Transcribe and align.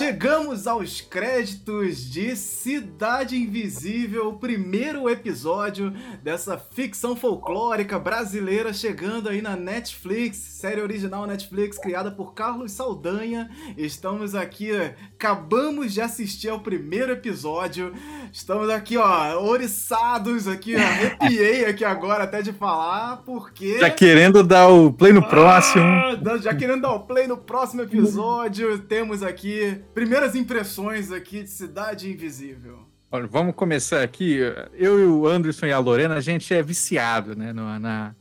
Chegamos 0.00 0.66
aos 0.66 1.02
créditos 1.02 2.10
de 2.10 2.34
Cidade 2.34 3.36
Invisível, 3.36 4.28
o 4.28 4.38
primeiro 4.38 5.10
episódio 5.10 5.92
dessa 6.22 6.56
ficção 6.56 7.14
folclórica 7.14 7.98
brasileira 7.98 8.72
chegando 8.72 9.28
aí 9.28 9.42
na 9.42 9.56
Netflix, 9.56 10.38
série 10.38 10.80
original 10.80 11.26
Netflix 11.26 11.76
criada 11.76 12.10
por 12.10 12.32
Carlos 12.32 12.72
Saldanha. 12.72 13.50
Estamos 13.76 14.34
aqui, 14.34 14.70
acabamos 14.72 15.92
de 15.92 16.00
assistir 16.00 16.48
ao 16.48 16.60
primeiro 16.60 17.12
episódio. 17.12 17.92
Estamos 18.32 18.70
aqui, 18.70 18.96
ó, 18.96 19.38
oriçados 19.38 20.48
aqui, 20.48 20.76
arrepiei 20.80 21.66
aqui 21.66 21.84
agora 21.84 22.24
até 22.24 22.40
de 22.40 22.54
falar, 22.54 23.18
porque 23.18 23.78
já 23.78 23.90
querendo 23.90 24.42
dar 24.42 24.68
o 24.68 24.90
play 24.90 25.12
no 25.12 25.22
próximo. 25.28 25.84
Ah, 25.84 26.38
já 26.40 26.54
querendo 26.54 26.80
dar 26.80 26.92
o 26.92 27.00
play 27.00 27.26
no 27.26 27.36
próximo 27.36 27.82
episódio. 27.82 28.78
Temos 28.78 29.22
aqui 29.22 29.78
primeiras 29.94 30.34
impressões 30.34 31.10
aqui 31.10 31.42
de 31.42 31.50
Cidade 31.50 32.10
Invisível. 32.10 32.90
Olha, 33.12 33.26
vamos 33.26 33.54
começar 33.54 34.02
aqui. 34.02 34.38
Eu 34.72 35.00
e 35.00 35.04
o 35.04 35.26
Anderson 35.26 35.66
e 35.66 35.72
a 35.72 35.78
Lorena, 35.78 36.14
a 36.14 36.20
gente 36.20 36.54
é 36.54 36.62
viciado, 36.62 37.34
né, 37.34 37.52
no, 37.52 37.78
na, 37.78 38.14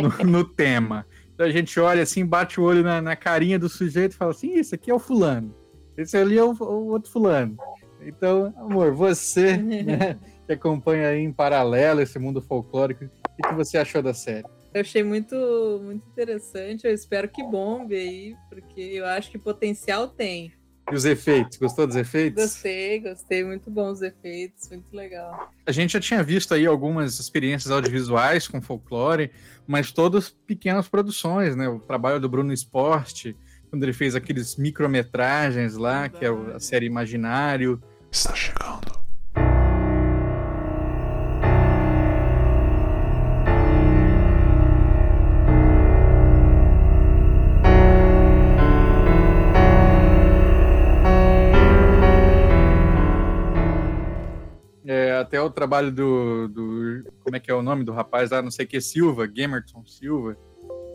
no, 0.00 0.24
no 0.24 0.44
tema. 0.44 1.06
Então 1.34 1.46
a 1.46 1.50
gente 1.50 1.78
olha 1.78 2.02
assim, 2.02 2.24
bate 2.24 2.58
o 2.58 2.64
olho 2.64 2.82
na, 2.82 3.02
na, 3.02 3.14
carinha 3.14 3.58
do 3.58 3.68
sujeito 3.68 4.12
e 4.12 4.16
fala 4.16 4.30
assim: 4.30 4.54
Isso 4.54 4.74
aqui 4.74 4.90
é 4.90 4.94
o 4.94 4.98
fulano. 4.98 5.54
Esse 5.96 6.16
ali 6.16 6.38
é 6.38 6.42
o, 6.42 6.52
o 6.52 6.88
outro 6.88 7.10
fulano. 7.10 7.56
Então, 8.00 8.52
amor, 8.56 8.92
você 8.92 9.56
né, 9.58 10.18
que 10.46 10.52
acompanha 10.52 11.08
aí 11.08 11.20
em 11.20 11.32
paralelo 11.32 12.00
esse 12.00 12.18
mundo 12.18 12.40
folclórico, 12.40 13.04
o 13.04 13.48
que 13.48 13.54
você 13.54 13.76
achou 13.76 14.02
da 14.02 14.14
série? 14.14 14.46
Eu 14.72 14.80
achei 14.80 15.02
muito, 15.02 15.36
muito 15.84 16.06
interessante. 16.08 16.86
Eu 16.86 16.94
espero 16.94 17.28
que 17.28 17.42
bombe 17.42 17.94
aí, 17.94 18.34
porque 18.48 18.80
eu 18.80 19.04
acho 19.04 19.30
que 19.30 19.38
potencial 19.38 20.08
tem. 20.08 20.52
E 20.90 20.94
os 20.94 21.04
efeitos? 21.04 21.58
Gostou 21.58 21.86
dos 21.86 21.96
efeitos? 21.96 22.42
Gostei, 22.42 23.00
gostei. 23.00 23.44
Muito 23.44 23.70
bons 23.70 23.98
os 23.98 24.02
efeitos, 24.02 24.68
muito 24.68 24.94
legal. 24.94 25.50
A 25.64 25.72
gente 25.72 25.92
já 25.92 26.00
tinha 26.00 26.22
visto 26.22 26.52
aí 26.52 26.66
algumas 26.66 27.18
experiências 27.18 27.70
audiovisuais 27.70 28.48
com 28.48 28.60
folclore, 28.60 29.30
mas 29.66 29.92
todas 29.92 30.30
pequenas 30.30 30.88
produções, 30.88 31.56
né? 31.56 31.68
O 31.68 31.78
trabalho 31.78 32.20
do 32.20 32.28
Bruno 32.28 32.52
Esporte, 32.52 33.36
quando 33.70 33.82
ele 33.84 33.92
fez 33.92 34.14
aqueles 34.14 34.56
micrometragens 34.56 35.76
lá, 35.76 36.08
que 36.08 36.24
é 36.24 36.28
a 36.28 36.60
série 36.60 36.86
Imaginário. 36.86 37.80
Está 38.10 38.34
chegando 38.34 38.91
trabalho 55.52 55.92
do, 55.92 56.48
do, 56.48 57.04
Como 57.22 57.36
é 57.36 57.40
que 57.40 57.50
é 57.50 57.54
o 57.54 57.62
nome 57.62 57.84
do 57.84 57.92
rapaz 57.92 58.30
lá? 58.30 58.42
Não 58.42 58.50
sei 58.50 58.64
o 58.64 58.68
que, 58.68 58.80
Silva, 58.80 59.26
Gamerton 59.26 59.84
Silva, 59.86 60.36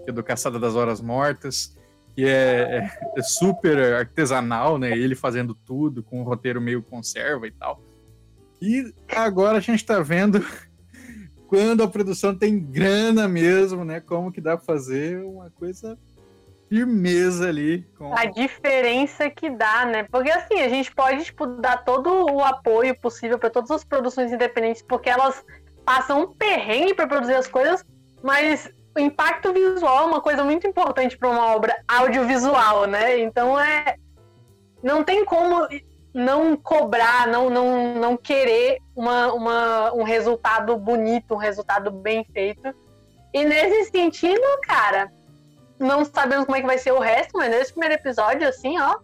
que 0.03 0.09
é 0.09 0.13
do 0.13 0.23
Caçada 0.23 0.59
das 0.59 0.75
Horas 0.75 1.01
Mortas, 1.01 1.77
que 2.15 2.25
é, 2.25 2.77
é, 2.77 2.99
é 3.17 3.21
super 3.21 3.77
artesanal, 3.93 4.77
né? 4.77 4.97
Ele 4.97 5.15
fazendo 5.15 5.53
tudo, 5.53 6.03
com 6.03 6.21
um 6.21 6.23
roteiro 6.23 6.59
meio 6.59 6.81
conserva 6.81 7.47
e 7.47 7.51
tal. 7.51 7.81
E 8.61 8.91
agora 9.15 9.59
a 9.59 9.61
gente 9.61 9.85
tá 9.85 9.99
vendo 9.99 10.43
quando 11.47 11.83
a 11.83 11.87
produção 11.87 12.35
tem 12.35 12.59
grana 12.59 13.27
mesmo, 13.27 13.85
né? 13.85 13.99
Como 13.99 14.31
que 14.31 14.41
dá 14.41 14.57
pra 14.57 14.65
fazer 14.65 15.23
uma 15.23 15.49
coisa 15.51 15.97
firmeza 16.69 17.47
ali. 17.47 17.85
Com... 17.97 18.13
A 18.15 18.25
diferença 18.25 19.29
que 19.29 19.49
dá, 19.49 19.85
né? 19.85 20.03
Porque 20.03 20.29
assim, 20.29 20.61
a 20.61 20.69
gente 20.69 20.93
pode 20.93 21.23
tipo, 21.25 21.45
dar 21.45 21.83
todo 21.83 22.25
o 22.31 22.43
apoio 22.43 22.99
possível 22.99 23.39
para 23.39 23.49
todas 23.49 23.71
as 23.71 23.83
produções 23.83 24.31
independentes, 24.31 24.81
porque 24.81 25.09
elas 25.09 25.43
passam 25.85 26.23
um 26.23 26.33
perrengue 26.33 26.93
para 26.93 27.07
produzir 27.07 27.35
as 27.35 27.47
coisas, 27.47 27.83
mas 28.21 28.69
o 28.95 28.99
impacto 28.99 29.53
visual 29.53 30.03
é 30.03 30.05
uma 30.07 30.21
coisa 30.21 30.43
muito 30.43 30.67
importante 30.67 31.17
para 31.17 31.29
uma 31.29 31.55
obra 31.55 31.75
audiovisual, 31.87 32.85
né? 32.85 33.19
Então 33.19 33.59
é. 33.59 33.95
Não 34.83 35.03
tem 35.03 35.25
como 35.25 35.67
não 36.13 36.55
cobrar, 36.55 37.27
não, 37.27 37.49
não, 37.49 37.95
não 37.95 38.17
querer 38.17 38.79
uma, 38.95 39.33
uma, 39.33 39.93
um 39.93 40.03
resultado 40.03 40.75
bonito, 40.77 41.33
um 41.33 41.37
resultado 41.37 41.91
bem 41.91 42.25
feito. 42.31 42.73
E 43.33 43.43
nesse 43.43 43.91
sentido, 43.91 44.41
cara, 44.63 45.11
não 45.79 46.05
sabemos 46.05 46.45
como 46.45 46.57
é 46.57 46.61
que 46.61 46.67
vai 46.67 46.77
ser 46.77 46.91
o 46.91 46.99
resto, 46.99 47.37
mas 47.37 47.49
nesse 47.49 47.71
primeiro 47.71 47.95
episódio, 47.95 48.47
assim, 48.47 48.79
ó, 48.79 48.99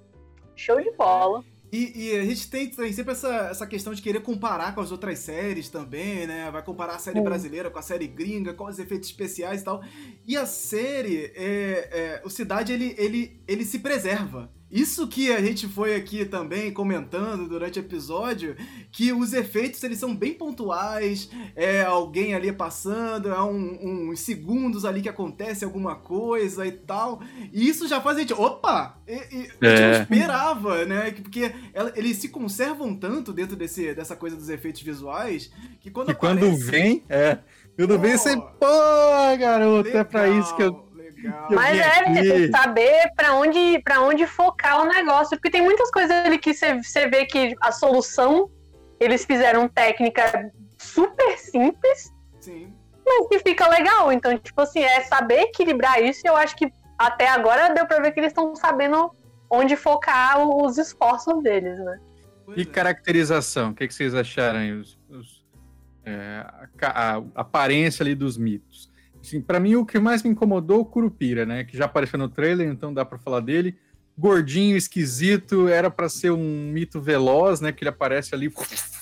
show 0.55 0.79
de 0.81 0.91
bola. 0.91 1.43
E, 1.71 1.91
e, 1.95 2.15
a 2.19 2.23
gente 2.23 2.51
tem, 2.51 2.69
tem, 2.69 2.93
sempre 2.93 3.13
essa, 3.13 3.47
essa 3.49 3.65
questão 3.65 3.95
de 3.95 4.01
querer 4.01 4.19
comparar 4.19 4.75
com 4.75 4.81
as 4.81 4.91
outras 4.91 5.17
séries 5.17 5.69
também, 5.69 6.27
né? 6.27 6.51
Vai 6.51 6.61
comparar 6.61 6.93
a 6.93 6.99
série 6.99 7.19
brasileira 7.19 7.71
com 7.71 7.79
a 7.79 7.81
série 7.81 8.05
gringa, 8.05 8.53
com 8.53 8.65
os 8.65 8.77
efeitos 8.77 9.09
especiais 9.09 9.61
e 9.61 9.63
tal. 9.63 9.83
E 10.27 10.37
a 10.37 10.45
série, 10.45 11.33
é, 11.35 11.89
é, 11.91 12.21
o 12.23 12.29
Cidade, 12.29 12.71
ele, 12.71 12.93
ele, 12.95 13.41
ele 13.47 13.65
se 13.65 13.79
preserva. 13.79 14.51
Isso 14.73 15.07
que 15.07 15.31
a 15.31 15.39
gente 15.39 15.67
foi 15.67 15.95
aqui 15.95 16.25
também 16.25 16.73
comentando 16.73 17.47
durante 17.47 17.79
o 17.79 17.81
episódio, 17.81 18.55
que 18.91 19.13
os 19.13 19.31
efeitos 19.31 19.83
eles 19.83 19.99
são 19.99 20.15
bem 20.15 20.33
pontuais, 20.33 21.29
é 21.55 21.83
alguém 21.83 22.33
ali 22.33 22.51
passando, 22.51 23.29
é 23.29 23.39
um, 23.43 24.09
uns 24.09 24.19
segundos 24.21 24.83
ali 24.83 25.03
que 25.03 25.09
acontece 25.09 25.63
alguma 25.63 25.95
coisa 25.95 26.65
e 26.65 26.71
tal. 26.71 27.21
E 27.53 27.69
isso 27.69 27.87
já 27.87 28.01
faz 28.01 28.17
a 28.17 28.21
gente, 28.21 28.33
opa! 28.33 28.97
E, 29.07 29.13
e, 29.13 29.17
a 29.17 29.21
gente 29.21 29.61
é. 29.61 29.91
não 29.91 30.01
esperava, 30.01 30.85
né? 30.85 31.11
Porque 31.11 31.53
eles 31.95 32.17
se 32.17 32.29
conservam 32.29 32.95
tanto 32.95 33.31
dentro 33.31 33.55
desse, 33.55 33.93
dessa 33.93 34.15
coisa 34.15 34.35
dos 34.35 34.49
efeitos 34.49 34.81
visuais 34.81 35.51
que 35.81 35.91
quando 35.91 36.07
que 36.07 36.13
aparece... 36.13 36.39
quando 36.39 36.57
vem, 36.57 37.03
é. 37.09 37.37
Quando 37.75 37.99
vem, 37.99 38.17
você, 38.17 38.35
pô, 38.35 39.37
garoto, 39.39 39.87
legal. 39.87 40.01
é 40.01 40.03
pra 40.03 40.27
isso 40.29 40.55
que 40.55 40.63
eu 40.63 40.92
mas 41.49 41.79
é, 41.79 42.47
saber 42.49 43.11
para 43.15 43.33
onde, 43.35 43.81
pra 43.83 44.01
onde 44.01 44.25
focar 44.27 44.81
o 44.81 44.85
negócio, 44.85 45.37
porque 45.37 45.49
tem 45.49 45.61
muitas 45.61 45.89
coisas 45.91 46.11
ali 46.25 46.37
que 46.37 46.53
você 46.53 47.07
vê 47.07 47.25
que 47.25 47.55
a 47.61 47.71
solução 47.71 48.49
eles 48.99 49.25
fizeram 49.25 49.67
técnica 49.67 50.51
super 50.77 51.37
simples, 51.37 52.13
Sim. 52.39 52.73
mas 53.05 53.27
que 53.27 53.39
fica 53.39 53.67
legal. 53.67 54.11
Então, 54.11 54.37
tipo 54.37 54.61
assim, 54.61 54.81
é 54.81 55.01
saber 55.01 55.41
equilibrar 55.41 56.01
isso. 56.01 56.21
E 56.25 56.29
eu 56.29 56.35
acho 56.35 56.55
que 56.55 56.71
até 56.97 57.27
agora 57.27 57.73
deu 57.73 57.85
para 57.85 58.01
ver 58.01 58.11
que 58.11 58.19
eles 58.19 58.31
estão 58.31 58.55
sabendo 58.55 59.11
onde 59.49 59.75
focar 59.75 60.39
os 60.39 60.77
esforços 60.77 61.41
deles, 61.43 61.77
né? 61.79 61.99
E 62.55 62.61
é. 62.61 62.65
caracterização, 62.65 63.71
o 63.71 63.75
que, 63.75 63.87
que 63.87 63.93
vocês 63.93 64.13
acharam? 64.13 64.79
Os, 64.79 64.99
os, 65.09 65.45
é, 66.05 66.45
a, 66.81 67.17
a 67.17 67.23
aparência 67.35 68.03
ali 68.03 68.15
dos 68.15 68.37
mitos. 68.37 68.91
Assim, 69.23 69.39
para 69.39 69.57
mim, 69.57 69.75
o 69.75 69.85
que 69.85 69.97
mais 69.99 70.21
me 70.21 70.29
incomodou 70.29 70.81
o 70.81 70.85
Curupira, 70.85 71.45
né? 71.45 71.63
Que 71.63 71.77
já 71.77 71.85
apareceu 71.85 72.19
no 72.19 72.27
trailer, 72.27 72.67
então 72.67 72.93
dá 72.93 73.05
para 73.05 73.17
falar 73.17 73.39
dele. 73.39 73.77
Gordinho, 74.17 74.75
esquisito, 74.75 75.69
era 75.69 75.89
para 75.89 76.09
ser 76.09 76.31
um 76.31 76.69
mito 76.69 76.99
veloz, 76.99 77.61
né? 77.61 77.71
Que 77.71 77.83
ele 77.83 77.89
aparece 77.89 78.35
ali. 78.35 78.51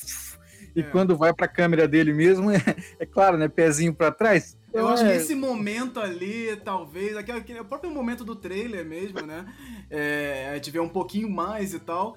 E 0.73 0.79
é. 0.79 0.83
quando 0.83 1.17
vai 1.17 1.33
para 1.33 1.47
a 1.47 1.49
câmera 1.49 1.85
dele 1.85 2.13
mesmo, 2.13 2.49
é, 2.55 2.63
é 2.97 3.05
claro, 3.05 3.35
né? 3.35 3.49
Pezinho 3.49 3.93
para 3.93 4.09
trás. 4.09 4.57
Eu 4.73 4.87
acho 4.87 5.03
que 5.03 5.09
é. 5.09 5.17
esse 5.17 5.35
momento 5.35 5.99
ali, 5.99 6.55
talvez, 6.63 7.17
aquele, 7.17 7.39
aquele, 7.39 7.59
o 7.59 7.65
próprio 7.65 7.91
momento 7.91 8.23
do 8.23 8.37
trailer 8.37 8.85
mesmo, 8.85 9.19
né? 9.19 9.45
É, 9.89 10.47
a 10.49 10.55
gente 10.55 10.71
vê 10.71 10.79
um 10.79 10.87
pouquinho 10.87 11.29
mais 11.29 11.73
e 11.73 11.79
tal 11.79 12.15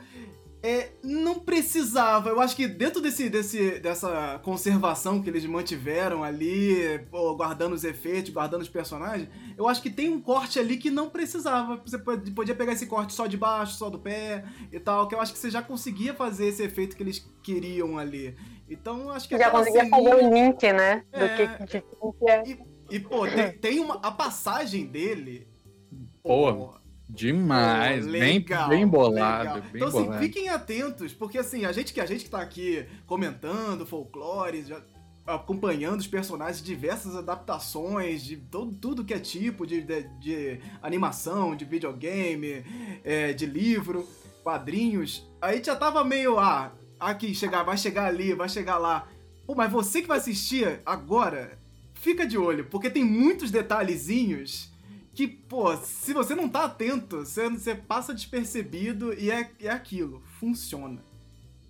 é, 0.65 0.93
não 1.03 1.39
precisava. 1.39 2.31
Eu 2.31 2.41
acho 2.41 2.57
que 2.57 2.67
dentro 2.67 3.03
desse, 3.03 3.29
desse, 3.29 3.79
dessa 3.81 4.41
conservação 4.43 5.21
que 5.21 5.29
eles 5.29 5.45
mantiveram 5.45 6.25
ali, 6.25 7.01
pô, 7.11 7.37
guardando 7.37 7.75
os 7.75 7.85
efeitos, 7.85 8.33
guardando 8.33 8.63
os 8.63 8.69
personagens, 8.69 9.29
eu 9.59 9.69
acho 9.69 9.83
que 9.83 9.91
tem 9.91 10.09
um 10.09 10.19
corte 10.23 10.59
ali 10.59 10.79
que 10.79 10.91
não 10.91 11.11
precisava. 11.11 11.77
Você 11.85 11.99
podia 11.99 12.55
pegar 12.55 12.73
esse 12.73 12.87
corte 12.87 13.13
só 13.13 13.27
de 13.27 13.37
baixo, 13.37 13.75
só 13.75 13.91
do 13.91 13.99
pé 13.99 14.47
e 14.73 14.81
tal, 14.81 15.07
que 15.07 15.15
eu 15.15 15.21
acho 15.21 15.35
que 15.35 15.39
você 15.39 15.51
já 15.51 15.61
conseguia 15.61 16.15
fazer 16.15 16.47
esse 16.47 16.63
efeito 16.63 16.97
que 16.97 17.03
eles 17.03 17.31
queriam 17.43 17.99
ali. 17.99 18.35
Então, 18.67 19.11
acho 19.11 19.29
que... 19.29 19.37
Já 19.37 19.51
conseguia 19.51 19.87
fazer 19.87 20.15
o 20.15 20.33
link, 20.33 20.73
né? 20.73 21.05
É, 21.13 21.21
do 21.21 21.37
que, 21.37 21.65
de, 21.67 21.83
que 21.83 22.31
é. 22.31 22.43
E, 22.49 22.59
e, 22.97 23.01
pô, 23.01 23.29
tem, 23.29 23.53
tem 23.53 23.81
uma... 23.81 23.97
A 23.97 24.11
passagem 24.11 24.87
dele... 24.87 25.47
Boa. 26.23 26.55
Pô, 26.55 26.84
Demais, 27.09 28.07
legal, 28.07 28.69
bem, 28.69 28.79
bem 28.79 28.89
bolado. 28.89 29.61
Bem 29.61 29.71
então, 29.75 29.91
bolado. 29.91 30.13
assim, 30.15 30.27
fiquem 30.27 30.49
atentos, 30.49 31.13
porque 31.13 31.39
assim, 31.39 31.65
a 31.65 31.73
gente 31.73 31.93
que 31.93 32.01
a 32.01 32.07
gente 32.07 32.25
que 32.25 32.31
tá 32.31 32.41
aqui 32.41 32.87
comentando 33.07 33.85
folclore, 33.85 34.65
já, 34.65 34.81
acompanhando 35.27 36.01
os 36.01 36.07
personagens, 36.07 36.63
diversas 36.63 37.15
adaptações 37.17 38.25
de 38.25 38.37
todo, 38.37 38.73
tudo 38.73 39.05
que 39.05 39.15
é 39.15 39.19
tipo 39.19 39.67
de, 39.67 39.81
de, 39.81 40.03
de 40.19 40.61
animação, 40.83 41.57
de 41.57 41.65
videogame, 41.65 42.65
é, 43.05 43.33
de 43.33 43.47
livro, 43.47 44.07
quadrinhos. 44.43 45.27
A 45.41 45.53
gente 45.55 45.67
já 45.67 45.77
tava 45.77 46.05
meio, 46.05 46.39
ah, 46.39 46.73
aqui, 47.01 47.35
chegar, 47.35 47.63
vai 47.63 47.77
chegar 47.77 48.07
ali, 48.07 48.35
vai 48.35 48.49
chegar 48.49 48.79
lá. 48.79 49.09
Pô, 49.47 49.55
mas 49.55 49.71
você 49.71 50.03
que 50.03 50.09
vai 50.09 50.19
assistir 50.19 50.81
agora, 50.85 51.59
fica 51.95 52.27
de 52.27 52.37
olho, 52.37 52.67
porque 52.67 52.91
tem 52.91 53.05
muitos 53.05 53.51
detalhezinhos 53.51 54.74
que, 55.15 55.29
pô, 55.29 55.77
se 55.77 56.13
você 56.13 56.35
não 56.35 56.49
tá 56.49 56.65
atento, 56.65 57.19
você, 57.19 57.49
você 57.49 57.75
passa 57.75 58.13
despercebido 58.13 59.15
e 59.15 59.31
é, 59.31 59.51
é 59.61 59.71
aquilo, 59.71 60.23
funciona. 60.41 61.03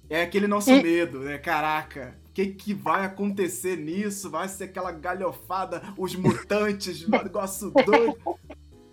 É 0.08 0.22
aquele 0.22 0.46
nosso 0.46 0.70
e... 0.70 0.82
medo, 0.82 1.20
né? 1.20 1.38
Caraca, 1.38 2.16
o 2.28 2.32
que, 2.32 2.46
que 2.46 2.74
vai 2.74 3.04
acontecer 3.04 3.76
nisso? 3.76 4.30
Vai 4.30 4.48
ser 4.48 4.64
aquela 4.64 4.92
galhofada, 4.92 5.82
os 5.96 6.14
mutantes, 6.14 7.06
negócio 7.08 7.70
doido. 7.70 8.18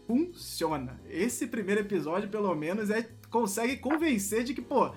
Funciona. 0.05 0.99
Esse 1.09 1.47
primeiro 1.47 1.81
episódio, 1.81 2.29
pelo 2.29 2.53
menos, 2.53 2.89
é 2.89 3.07
consegue 3.29 3.77
convencer 3.77 4.43
de 4.43 4.53
que, 4.53 4.61
pô, 4.61 4.91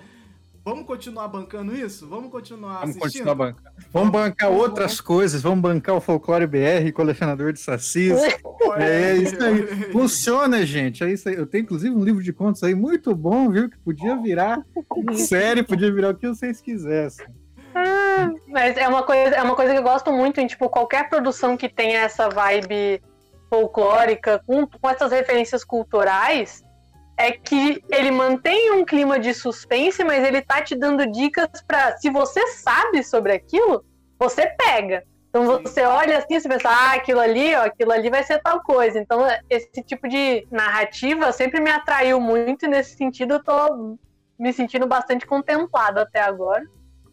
Vamos 0.65 0.87
continuar 0.87 1.27
bancando 1.27 1.75
isso? 1.75 2.07
Vamos 2.07 2.31
continuar 2.31 2.79
vamos 2.79 2.97
assistindo? 2.97 3.23
Continuar 3.23 3.35
bancando. 3.35 3.69
Vamos 3.93 4.09
bancar 4.09 4.49
vamos 4.49 4.63
outras 4.63 4.99
coisas, 4.99 5.39
vamos 5.43 5.59
bancar 5.59 5.95
o 5.95 6.01
Folclore 6.01 6.47
BR, 6.47 6.91
colecionador 6.91 7.53
de 7.53 7.59
sacis. 7.59 8.11
é, 8.75 9.11
é 9.11 9.15
isso 9.15 9.43
aí. 9.43 9.63
Funciona, 9.91 10.65
gente. 10.65 11.03
É 11.03 11.11
isso 11.11 11.29
aí. 11.29 11.35
Eu 11.35 11.45
tenho, 11.45 11.61
inclusive, 11.61 11.93
um 11.93 12.03
livro 12.03 12.23
de 12.23 12.33
contos 12.33 12.63
aí 12.63 12.73
muito 12.73 13.13
bom, 13.13 13.51
viu? 13.51 13.69
Que 13.69 13.77
podia 13.77 14.17
virar 14.17 14.65
série, 15.13 15.61
podia 15.61 15.93
virar 15.93 16.09
o 16.09 16.15
que 16.15 16.27
vocês 16.27 16.59
quisessem. 16.59 17.27
Ah, 17.75 18.31
mas 18.47 18.75
é 18.75 18.87
uma, 18.87 19.03
coisa, 19.03 19.35
é 19.35 19.43
uma 19.43 19.55
coisa 19.55 19.71
que 19.71 19.77
eu 19.77 19.83
gosto 19.83 20.11
muito 20.11 20.41
em 20.41 20.47
tipo, 20.47 20.67
qualquer 20.67 21.07
produção 21.09 21.55
que 21.55 21.69
tenha 21.69 21.99
essa 21.99 22.27
vibe 22.27 23.03
folclórica, 23.51 24.41
com, 24.47 24.65
com 24.65 24.89
essas 24.89 25.11
referências 25.11 25.63
culturais, 25.63 26.64
é 27.17 27.31
que 27.31 27.83
ele 27.89 28.11
mantém 28.11 28.71
um 28.71 28.83
clima 28.83 29.19
de 29.19 29.33
suspense, 29.33 30.03
mas 30.03 30.23
ele 30.23 30.41
tá 30.41 30.61
te 30.61 30.75
dando 30.75 31.09
dicas 31.09 31.49
para 31.65 31.97
se 31.97 32.09
você 32.09 32.45
sabe 32.47 33.03
sobre 33.03 33.31
aquilo, 33.31 33.85
você 34.19 34.47
pega. 34.47 35.03
Então 35.29 35.61
você 35.61 35.81
olha 35.81 36.17
assim, 36.17 36.39
você 36.39 36.47
pensa, 36.47 36.69
ah, 36.69 36.93
aquilo 36.93 37.19
ali, 37.19 37.53
ó, 37.55 37.65
aquilo 37.65 37.91
ali 37.91 38.09
vai 38.09 38.23
ser 38.23 38.41
tal 38.41 38.61
coisa. 38.63 38.99
Então 38.99 39.25
esse 39.49 39.83
tipo 39.83 40.07
de 40.07 40.47
narrativa 40.49 41.31
sempre 41.31 41.59
me 41.59 41.69
atraiu 41.69 42.19
muito 42.19 42.65
e 42.65 42.69
nesse 42.69 42.95
sentido 42.95 43.35
eu 43.35 43.43
tô 43.43 43.97
me 44.37 44.53
sentindo 44.53 44.87
bastante 44.87 45.25
contemplado 45.25 45.99
até 45.99 46.21
agora. 46.21 46.63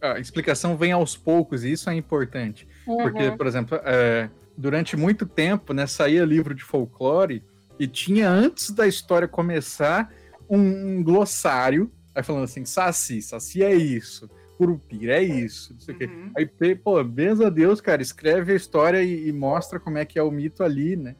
A 0.00 0.18
explicação 0.18 0.76
vem 0.76 0.90
aos 0.90 1.16
poucos 1.16 1.62
e 1.64 1.72
isso 1.72 1.88
é 1.88 1.94
importante. 1.94 2.66
Uhum. 2.86 2.98
Porque, 2.98 3.30
por 3.32 3.46
exemplo, 3.46 3.80
é, 3.84 4.28
durante 4.56 4.96
muito 4.96 5.26
tempo, 5.26 5.72
né, 5.72 5.86
saía 5.86 6.24
livro 6.24 6.54
de 6.54 6.64
folclore 6.64 7.44
e 7.82 7.88
tinha, 7.88 8.30
antes 8.30 8.70
da 8.70 8.86
história 8.86 9.26
começar, 9.26 10.14
um 10.48 11.02
glossário, 11.02 11.90
aí 12.14 12.22
falando 12.22 12.44
assim, 12.44 12.64
Saci, 12.64 13.20
Saci 13.20 13.64
é 13.64 13.74
isso, 13.74 14.30
Curupira 14.56 15.16
é 15.16 15.22
isso, 15.24 15.74
não 15.74 15.80
sei 15.80 15.92
o 15.92 15.98
uhum. 15.98 16.32
quê. 16.36 16.48
Aí, 16.60 16.74
pô, 16.76 17.02
benza 17.02 17.48
a 17.48 17.50
Deus, 17.50 17.80
cara, 17.80 18.00
escreve 18.00 18.52
a 18.52 18.54
história 18.54 19.02
e, 19.02 19.26
e, 19.26 19.32
mostra 19.32 19.80
como 19.80 19.98
é 19.98 20.04
que 20.04 20.16
é 20.16 20.22
o 20.22 20.30
mito 20.30 20.62
ali, 20.62 20.94
né? 20.94 21.16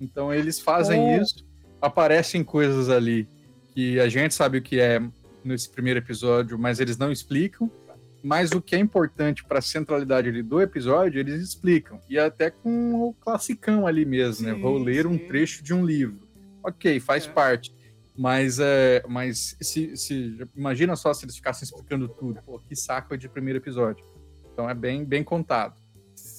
Então 0.00 0.32
eles 0.32 0.58
fazem 0.58 1.12
é. 1.12 1.20
isso, 1.20 1.46
aparecem 1.82 2.42
coisas 2.42 2.88
ali 2.88 3.28
que 3.74 4.00
a 4.00 4.08
gente 4.08 4.32
sabe 4.32 4.56
o 4.56 4.62
que 4.62 4.80
é 4.80 5.02
nesse 5.44 5.68
primeiro 5.68 6.00
episódio, 6.00 6.58
mas 6.58 6.80
eles 6.80 6.96
não 6.96 7.12
explicam. 7.12 7.70
Mas 8.22 8.50
o 8.52 8.60
que 8.60 8.74
é 8.74 8.78
importante 8.78 9.44
para 9.44 9.58
a 9.58 9.62
centralidade 9.62 10.28
ali 10.28 10.42
do 10.42 10.60
episódio, 10.60 11.20
eles 11.20 11.40
explicam. 11.40 12.00
E 12.08 12.18
até 12.18 12.50
com 12.50 12.94
o 12.94 13.14
classicão 13.14 13.86
ali 13.86 14.04
mesmo, 14.04 14.44
sim, 14.44 14.46
né? 14.46 14.54
Vou 14.54 14.78
ler 14.78 15.04
sim. 15.04 15.08
um 15.08 15.18
trecho 15.18 15.62
de 15.62 15.72
um 15.72 15.84
livro. 15.84 16.26
Ok, 16.62 16.98
faz 17.00 17.26
é. 17.26 17.30
parte. 17.30 17.74
Mas, 18.18 18.58
é, 18.58 19.04
mas 19.06 19.56
se, 19.60 19.96
se, 19.96 20.48
imagina 20.56 20.96
só 20.96 21.12
se 21.12 21.24
eles 21.24 21.36
ficassem 21.36 21.64
explicando 21.64 22.08
tudo. 22.08 22.40
Pô, 22.42 22.58
que 22.58 22.74
saco 22.74 23.16
de 23.16 23.28
primeiro 23.28 23.58
episódio. 23.58 24.04
Então 24.52 24.68
é 24.68 24.74
bem, 24.74 25.04
bem 25.04 25.22
contado. 25.22 25.74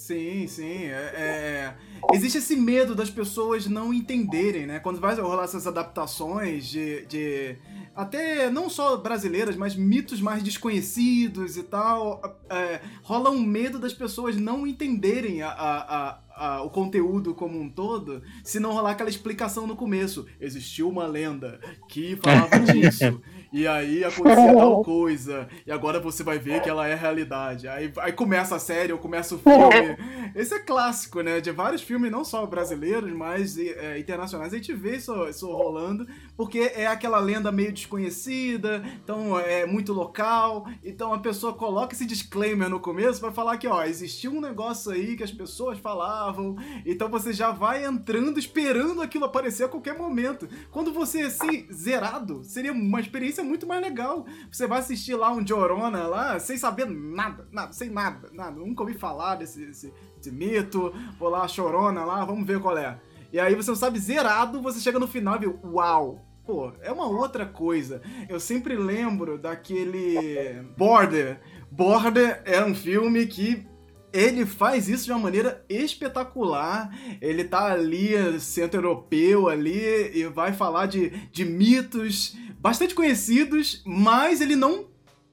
Sim, 0.07 0.47
sim. 0.47 0.85
É, 0.85 1.11
é, 1.17 1.73
Existe 2.13 2.37
esse 2.37 2.55
medo 2.55 2.95
das 2.95 3.09
pessoas 3.09 3.67
não 3.67 3.93
entenderem, 3.93 4.65
né? 4.65 4.79
Quando 4.79 5.01
vai 5.01 5.13
rolar 5.15 5.43
essas 5.43 5.67
adaptações 5.67 6.65
de, 6.65 7.05
de 7.07 7.57
até 7.93 8.49
não 8.49 8.69
só 8.69 8.95
brasileiras, 8.95 9.57
mas 9.57 9.75
mitos 9.75 10.21
mais 10.21 10.41
desconhecidos 10.41 11.57
e 11.57 11.63
tal, 11.63 12.21
é, 12.49 12.79
rola 13.03 13.29
um 13.31 13.41
medo 13.41 13.79
das 13.79 13.93
pessoas 13.93 14.37
não 14.37 14.65
entenderem 14.65 15.41
a, 15.41 15.49
a, 15.49 15.97
a, 15.97 16.19
o 16.63 16.69
conteúdo 16.69 17.33
como 17.33 17.59
um 17.59 17.69
todo, 17.69 18.21
se 18.43 18.59
não 18.59 18.71
rolar 18.71 18.91
aquela 18.91 19.09
explicação 19.09 19.65
no 19.65 19.75
começo. 19.75 20.27
Existiu 20.39 20.89
uma 20.89 21.07
lenda 21.07 21.59
que 21.87 22.15
falava 22.17 22.59
disso 22.71 23.21
e 23.51 23.65
aí 23.67 24.03
acontecia 24.03 24.55
tal 24.55 24.83
coisa, 24.83 25.47
e 25.65 25.71
agora 25.71 25.99
você 25.99 26.23
vai 26.23 26.37
ver 26.37 26.61
que 26.61 26.69
ela 26.69 26.87
é 26.87 26.95
realidade. 26.95 27.67
Aí, 27.67 27.91
aí 27.97 28.11
começa 28.11 28.55
a 28.55 28.59
série 28.59 28.91
ou 28.91 28.99
começa 28.99 29.35
o 29.35 29.39
filme. 29.39 29.97
Esse 30.35 30.55
é 30.55 30.59
clássico, 30.59 31.21
né? 31.21 31.39
De 31.39 31.51
vários 31.51 31.81
filmes, 31.81 32.11
não 32.11 32.23
só 32.23 32.45
brasileiros, 32.45 33.11
mas 33.11 33.57
é, 33.57 33.97
internacionais. 33.97 34.53
A 34.53 34.57
gente 34.57 34.73
vê 34.73 34.97
isso, 34.97 35.27
isso 35.27 35.49
rolando, 35.51 36.05
porque 36.37 36.59
é 36.59 36.85
aquela 36.85 37.19
lenda 37.19 37.51
meio 37.51 37.73
desconhecida, 37.73 38.83
então 39.03 39.37
é 39.39 39.65
muito 39.65 39.91
local. 39.91 40.67
Então 40.83 41.11
a 41.11 41.17
pessoa 41.17 41.53
coloca 41.53 41.95
esse 41.95 42.05
disclaimer 42.05 42.69
no 42.69 42.79
começo 42.79 43.19
para 43.19 43.31
falar 43.31 43.57
que, 43.57 43.67
ó, 43.67 43.83
existiu 43.83 44.31
um 44.31 44.39
negócio 44.39 44.91
aí 44.91 45.17
que 45.17 45.23
as 45.23 45.31
pessoas 45.31 45.79
falavam, 45.79 46.55
então 46.85 47.09
você 47.09 47.33
já 47.33 47.51
vai 47.51 47.83
entrando 47.83 48.37
esperando 48.37 49.01
aquilo 49.01 49.25
aparecer 49.25 49.63
a 49.63 49.67
qualquer 49.67 49.97
momento. 49.97 50.47
Quando 50.71 50.93
você 50.93 51.29
se 51.29 51.67
zerado, 51.73 52.43
seria 52.43 52.71
uma 52.71 53.01
experiência 53.01 53.43
muito 53.43 53.65
mais 53.65 53.81
legal. 53.81 54.25
Você 54.51 54.67
vai 54.67 54.79
assistir 54.79 55.15
lá 55.15 55.31
um 55.33 55.45
Jorona 55.45 56.05
lá, 56.05 56.39
sem 56.39 56.57
saber 56.57 56.85
nada, 56.85 57.47
nada, 57.51 57.73
sem 57.73 57.89
nada, 57.89 58.29
nada. 58.31 58.59
Nunca 58.59 58.83
ouvi 58.83 58.93
falar 58.93 59.35
desse, 59.35 59.65
desse, 59.65 59.91
desse 60.17 60.31
mito. 60.31 60.93
Vou 61.17 61.29
lá, 61.29 61.47
Chorona 61.47 62.05
lá, 62.05 62.23
vamos 62.23 62.45
ver 62.45 62.59
qual 62.59 62.77
é. 62.77 62.99
E 63.31 63.39
aí 63.39 63.55
você 63.55 63.71
não 63.71 63.75
sabe 63.75 63.99
zerado, 63.99 64.61
você 64.61 64.79
chega 64.79 64.99
no 64.99 65.07
final 65.07 65.35
e 65.35 65.39
vê, 65.39 65.55
uau, 65.65 66.26
pô, 66.47 66.71
é 66.81 66.89
uma 66.89 67.05
outra 67.05 67.45
coisa. 67.45 68.01
Eu 68.29 68.39
sempre 68.39 68.77
lembro 68.77 69.37
daquele 69.37 70.63
Border. 70.77 71.41
Border 71.69 72.41
era 72.45 72.65
um 72.65 72.73
filme 72.73 73.27
que 73.27 73.67
ele 74.13 74.45
faz 74.45 74.87
isso 74.87 75.03
de 75.05 75.11
uma 75.11 75.19
maneira 75.19 75.65
espetacular. 75.67 76.89
Ele 77.21 77.43
tá 77.43 77.73
ali, 77.73 78.39
centro-europeu 78.39 79.49
ali, 79.49 80.17
e 80.17 80.23
vai 80.25 80.53
falar 80.53 80.85
de, 80.85 81.09
de 81.31 81.43
mitos 81.43 82.37
bastante 82.59 82.95
conhecidos, 82.95 83.83
mas 83.85 84.39
ele 84.39 84.55
não 84.55 84.87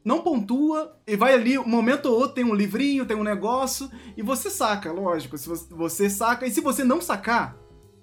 não 0.05 0.21
pontua 0.21 1.01
e 1.07 1.17
vai 1.17 1.33
ali, 1.33 1.59
um 1.59 1.67
momento 1.67 2.11
ou 2.11 2.19
outro 2.19 2.35
tem 2.35 2.45
um 2.45 2.55
livrinho, 2.55 3.07
tem 3.07 3.17
um 3.17 3.23
negócio 3.23 3.91
e 4.15 4.21
você 4.21 4.51
saca, 4.51 4.93
lógico. 4.93 5.39
Se 5.39 5.49
você, 5.49 5.75
você 5.75 6.11
saca 6.11 6.47
e 6.47 6.51
se 6.51 6.61
você 6.61 6.85
não 6.85 7.01
sacar, 7.01 7.57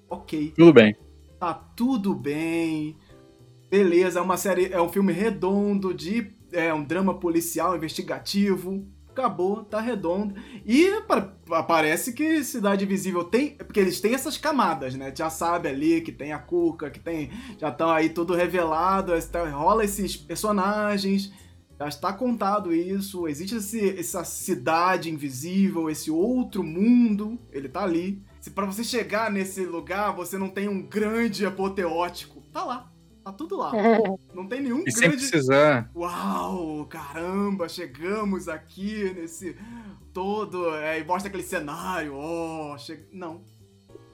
ok. 0.09 0.51
Tudo 0.57 0.73
bem. 0.73 0.95
Tá 1.41 1.55
tudo 1.55 2.13
bem. 2.13 2.95
Beleza, 3.67 4.19
é 4.19 4.21
uma 4.21 4.38
série, 4.38 4.71
é 4.71 4.79
um 4.79 4.89
filme 4.89 5.12
redondo 5.12 5.91
de 5.91 6.36
é 6.51 6.71
um 6.71 6.83
drama 6.83 7.15
policial 7.19 7.75
investigativo 7.75 8.86
acabou, 9.10 9.63
tá 9.63 9.81
redondo. 9.81 10.36
E 10.63 10.88
parece 11.67 12.13
que 12.13 12.43
Cidade 12.43 12.86
Invisível 12.86 13.24
tem. 13.24 13.55
Porque 13.55 13.79
eles 13.79 14.00
têm 14.00 14.13
essas 14.13 14.38
camadas, 14.38 14.93
né? 14.93 15.12
Já 15.15 15.31
sabe 15.31 15.67
ali 15.67 16.01
que 16.01 16.12
tem 16.12 16.31
a 16.31 16.38
Cuca, 16.38 16.91
que 16.91 17.00
tem. 17.00 17.31
Já 17.60 17.69
estão 17.69 17.89
aí 17.89 18.10
tudo 18.10 18.36
revelado, 18.36 19.12
rola 19.51 19.83
esses 19.83 20.15
personagens. 20.15 21.33
Já 21.79 21.88
está 21.88 22.13
contado 22.13 22.71
isso. 22.71 23.27
Existe 23.27 23.55
esse, 23.55 24.00
essa 24.00 24.24
cidade 24.24 25.10
invisível, 25.10 25.89
esse 25.89 26.12
outro 26.12 26.63
mundo. 26.63 27.39
Ele 27.51 27.67
tá 27.67 27.81
ali. 27.83 28.24
Se 28.41 28.50
para 28.50 28.65
você 28.65 28.83
chegar 28.83 29.29
nesse 29.31 29.63
lugar, 29.63 30.15
você 30.15 30.36
não 30.36 30.50
tem 30.50 30.67
um 30.67 30.81
grande 30.81 31.45
apoteótico. 31.45 32.41
Tá 32.51 32.65
lá. 32.65 32.91
Tá 33.24 33.31
tudo 33.31 33.55
lá. 33.55 33.71
Não 34.33 34.48
tem 34.48 34.62
nenhum 34.62 34.79
e 34.79 34.86
grande. 34.86 34.98
Sem 34.98 35.12
precisar. 35.12 35.91
Uau, 35.95 36.88
caramba, 36.88 37.69
chegamos 37.69 38.48
aqui 38.48 39.13
nesse 39.15 39.55
todo. 40.12 40.75
É, 40.75 41.00
e 41.00 41.03
mostra 41.03 41.29
aquele 41.29 41.43
cenário. 41.43 42.15
Oh, 42.15 42.75
che... 42.79 43.00
Não. 43.13 43.43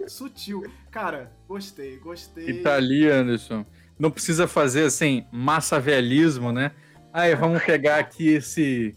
Sutil. 0.07 0.69
Cara, 0.91 1.31
gostei, 1.48 1.98
gostei. 2.00 2.50
E 2.50 2.62
tá 2.62 2.75
ali, 2.75 3.10
Anderson. 3.10 3.65
Não 3.98 4.12
precisa 4.12 4.46
fazer 4.46 4.84
assim, 4.84 5.25
massavelismo, 5.31 6.51
né? 6.51 6.74
Aí, 7.13 7.34
vamos 7.34 7.63
pegar 7.63 8.00
aqui 8.00 8.27
esse 8.27 8.93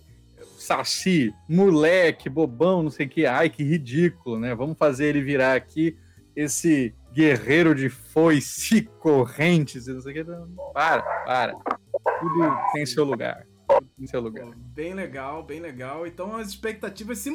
saci, 0.71 1.35
moleque, 1.49 2.29
bobão, 2.29 2.85
não 2.85 2.91
sei 2.91 3.07
o 3.07 3.09
que. 3.09 3.27
Ai, 3.27 3.51
que 3.51 3.65
ridículo, 3.65 4.39
né? 4.39 4.55
Vamos 4.55 4.79
fazer 4.79 5.07
ele 5.07 5.21
virar 5.21 5.55
aqui 5.55 5.97
esse 6.37 6.95
guerreiro 7.13 7.75
de 7.75 7.89
foice, 7.89 8.83
correntes 9.01 9.89
e 9.89 9.93
não 9.93 10.01
sei 10.01 10.13
o 10.13 10.25
que. 10.25 10.33
Para, 10.73 11.03
para. 11.03 11.55
Tudo 12.21 12.57
tem 12.73 12.87
seu 12.87 13.05
lugar. 13.05 13.45
Tem 13.97 14.07
seu 14.07 14.21
lugar. 14.21 14.47
Bem 14.57 14.95
legal, 14.95 15.43
bem 15.43 15.59
legal. 15.59 16.07
Então 16.07 16.37
as 16.37 16.49
expectativas 16.49 17.19
se 17.19 17.33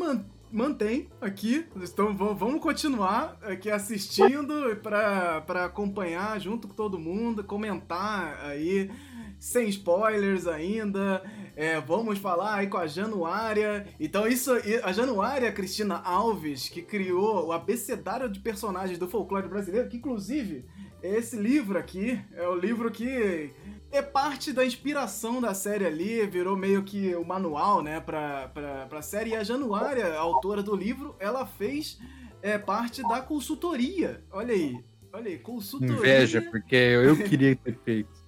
mantêm 0.50 1.10
aqui. 1.20 1.68
Então 1.75 2.15
vamos 2.15 2.62
continuar 2.62 3.38
aqui 3.42 3.70
assistindo 3.70 4.77
para 4.82 5.65
acompanhar 5.65 6.39
junto 6.39 6.70
com 6.70 6.74
todo 6.74 6.98
mundo, 6.98 7.44
comentar 7.44 8.39
aí 8.46 8.89
sem 9.38 9.68
spoilers 9.68 10.48
ainda. 10.48 11.22
É, 11.56 11.80
vamos 11.80 12.20
falar 12.20 12.56
aí 12.56 12.68
com 12.68 12.78
a 12.78 12.86
Januária. 12.86 13.88
Então, 14.00 14.28
isso, 14.28 14.52
a 14.84 14.92
Januária 14.92 15.52
Cristina 15.52 15.96
Alves, 16.04 16.68
que 16.68 16.82
criou 16.82 17.48
o 17.48 17.52
abecedário 17.52 18.30
de 18.30 18.40
personagens 18.40 19.00
do 19.00 19.08
folclore 19.08 19.48
brasileiro, 19.48 19.88
que 19.88 19.98
inclusive 19.98 20.66
esse 21.02 21.38
livro 21.38 21.78
aqui 21.78 22.20
é 22.34 22.48
o 22.48 22.56
livro 22.56 22.92
que 22.92 23.52
é 23.92 24.02
parte 24.02 24.52
da 24.52 24.66
inspiração 24.66 25.40
da 25.40 25.54
série 25.54 25.86
ali, 25.86 26.26
virou 26.26 26.58
meio 26.58 26.84
que 26.84 27.16
o 27.16 27.24
manual, 27.24 27.82
né, 27.82 28.00
pra, 28.00 28.50
pra, 28.50 28.86
pra 28.88 29.02
série. 29.02 29.30
E 29.30 29.36
a 29.36 29.44
Januária, 29.44 30.08
a 30.08 30.20
autora 30.20 30.62
do 30.62 30.76
livro, 30.76 31.16
ela 31.20 31.46
fez 31.46 32.00
é, 32.42 32.58
parte 32.58 33.02
da 33.08 33.22
consultoria. 33.22 34.24
Olha 34.32 34.54
aí, 34.54 34.78
olha 35.14 35.30
aí, 35.30 35.38
consultoria. 35.38 35.96
Inveja, 35.96 36.42
porque 36.52 36.76
eu 36.76 37.16
queria 37.16 37.56
ter 37.56 37.78
feito. 37.86 38.25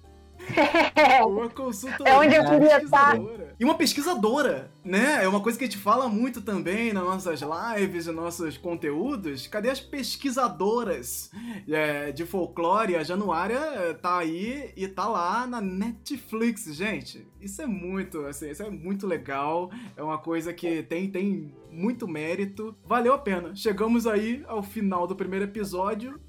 Uma 1.26 1.48
consultoria. 1.48 2.12
É 2.12 2.16
onde 2.16 2.34
eu 2.34 2.44
queria 2.44 2.82
estar. 2.82 3.16
E 3.58 3.64
uma 3.64 3.74
pesquisadora, 3.74 4.70
né? 4.84 5.24
É 5.24 5.28
uma 5.28 5.40
coisa 5.40 5.58
que 5.58 5.64
a 5.64 5.66
gente 5.66 5.78
fala 5.78 6.08
muito 6.08 6.40
também 6.40 6.92
nas 6.92 7.02
nossas 7.02 7.40
lives, 7.40 8.06
nos 8.06 8.14
nossos 8.14 8.56
conteúdos. 8.56 9.46
Cadê 9.48 9.68
as 9.68 9.80
pesquisadoras 9.80 11.30
é, 11.68 12.12
de 12.12 12.24
folclore? 12.24 12.94
A 12.94 13.02
Januária 13.02 13.58
tá 14.00 14.18
aí 14.18 14.72
e 14.76 14.86
tá 14.86 15.08
lá 15.08 15.46
na 15.46 15.60
Netflix, 15.60 16.66
gente. 16.74 17.26
Isso 17.40 17.60
é 17.60 17.66
muito, 17.66 18.24
assim, 18.26 18.48
isso 18.50 18.62
é 18.62 18.70
muito 18.70 19.06
legal. 19.06 19.70
É 19.96 20.02
uma 20.02 20.18
coisa 20.18 20.52
que 20.52 20.82
tem, 20.84 21.10
tem 21.10 21.52
muito 21.70 22.06
mérito. 22.06 22.76
Valeu 22.84 23.12
a 23.12 23.18
pena. 23.18 23.54
Chegamos 23.56 24.06
aí 24.06 24.44
ao 24.46 24.62
final 24.62 25.06
do 25.06 25.16
primeiro 25.16 25.44
episódio. 25.44 26.20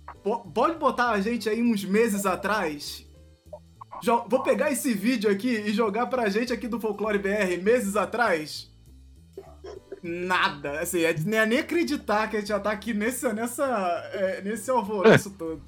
Pode 0.54 0.78
botar 0.80 1.12
a 1.12 1.22
gente 1.22 1.48
aí 1.48 1.62
uns 1.62 1.86
meses 1.86 2.26
atrás 2.26 3.09
Vou 4.28 4.42
pegar 4.44 4.72
esse 4.72 4.94
vídeo 4.94 5.30
aqui 5.30 5.50
e 5.50 5.74
jogar 5.74 6.08
pra 6.08 6.30
gente 6.30 6.54
aqui 6.54 6.68
do 6.68 6.80
Folclore 6.80 7.18
BR 7.18 7.62
meses 7.62 7.96
atrás. 7.96 8.70
Nada. 10.02 10.80
Assim, 10.80 11.02
é, 11.02 11.12
é 11.12 11.46
nem 11.46 11.60
acreditar 11.60 12.30
que 12.30 12.38
a 12.38 12.40
gente 12.40 12.50
já 12.50 12.60
tá 12.60 12.72
aqui 12.72 12.94
nesse, 12.94 13.32
nessa, 13.34 13.66
é, 14.14 14.42
nesse 14.42 14.70
alvoroço 14.72 15.32
todo. 15.32 15.62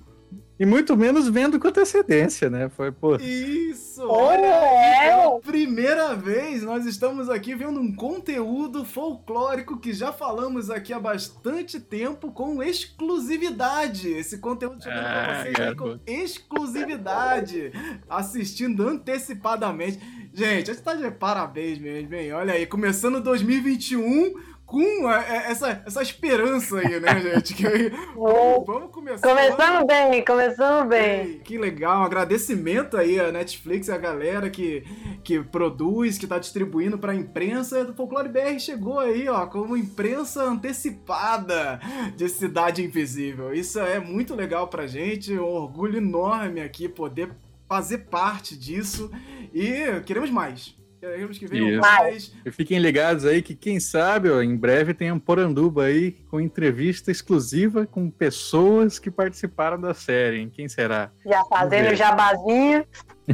E 0.62 0.66
muito 0.66 0.96
menos 0.96 1.28
vendo 1.28 1.60
com 1.60 1.70
antecedência, 1.70 2.48
né? 2.48 2.70
Foi, 2.70 2.92
pô. 2.92 3.16
Isso! 3.16 4.04
Olha, 4.08 4.46
é. 4.46 5.10
pela 5.10 5.40
primeira 5.40 6.14
vez 6.14 6.62
nós 6.62 6.86
estamos 6.86 7.32
aqui 7.32 7.56
vendo 7.56 7.80
um 7.80 7.92
conteúdo 7.92 8.86
folclórico 8.86 9.80
que 9.80 9.92
já 9.92 10.14
falamos 10.14 10.70
aqui 10.70 10.94
há 10.94 11.00
bastante 11.00 11.80
tempo 11.80 12.32
com 12.32 12.62
exclusividade. 12.62 14.10
Esse 14.10 14.38
conteúdo 14.38 14.84
chegando 14.84 15.04
ah, 15.04 15.24
pra 15.24 15.42
vocês 15.42 15.60
aí 15.60 15.76
com 15.76 16.00
exclusividade. 16.06 17.72
Assistindo 18.08 18.88
antecipadamente. 18.88 20.00
Gente, 20.32 20.70
a 20.70 20.74
gente 20.76 20.84
tá 20.84 20.94
de 20.94 21.10
parabéns 21.10 21.80
mesmo, 21.80 22.14
hein? 22.14 22.34
Olha 22.34 22.54
aí, 22.54 22.68
começando 22.68 23.20
2021 23.20 24.51
com 24.72 25.12
é, 25.12 25.26
é, 25.28 25.52
essa, 25.52 25.84
essa 25.86 26.02
esperança 26.02 26.80
aí, 26.80 26.98
né, 27.02 27.20
gente? 27.20 27.54
Que 27.54 27.68
aí, 27.68 27.92
vamos, 28.16 28.90
começar. 28.90 29.28
Começando 29.28 29.86
bem, 29.86 30.24
começando 30.24 30.88
bem. 30.88 31.40
Que 31.40 31.58
legal, 31.58 32.00
um 32.00 32.06
agradecimento 32.06 32.96
aí 32.96 33.20
à 33.20 33.34
Netflix 33.34 33.90
e 33.90 33.92
a 33.92 33.98
galera 33.98 34.50
que, 34.50 34.86
que 35.26 35.44
produz, 35.44 36.18
que 36.18 36.26
tá 36.26 36.40
distribuindo 36.40 36.98
pra 36.98 37.14
imprensa. 37.14 37.84
Do 37.84 37.94
Folclore 37.94 38.30
BR 38.30 38.58
chegou 38.60 39.00
aí, 39.00 39.28
ó, 39.28 39.46
como 39.46 39.76
imprensa 39.76 40.44
antecipada 40.44 41.78
de 42.16 42.30
Cidade 42.30 42.82
Invisível. 42.82 43.54
Isso 43.54 43.78
é 43.78 44.00
muito 44.00 44.34
legal 44.34 44.70
pra 44.70 44.88
gente, 44.88 45.38
um 45.38 45.44
orgulho 45.44 45.98
enorme 45.98 46.62
aqui 46.62 46.88
poder 46.88 47.30
fazer 47.68 48.00
parte 48.00 48.58
disso 48.58 49.12
e 49.54 50.02
queremos 50.06 50.30
mais. 50.30 50.81
Queremos 51.02 51.40
que 51.40 51.48
venham 51.48 51.82
mais. 51.82 52.32
E 52.46 52.52
fiquem 52.52 52.78
ligados 52.78 53.26
aí 53.26 53.42
que, 53.42 53.56
quem 53.56 53.80
sabe, 53.80 54.30
ó, 54.30 54.40
em 54.40 54.56
breve 54.56 54.94
tem 54.94 55.12
um 55.12 55.18
Poranduba 55.18 55.86
aí 55.86 56.12
com 56.30 56.40
entrevista 56.40 57.10
exclusiva 57.10 57.88
com 57.88 58.08
pessoas 58.08 59.00
que 59.00 59.10
participaram 59.10 59.82
da 59.82 59.96
série. 59.96 60.38
Hein? 60.38 60.52
Quem 60.54 60.70
será? 60.70 61.10
Já 61.26 61.44
fazendo 61.46 61.96
jabazinho. 61.96 62.86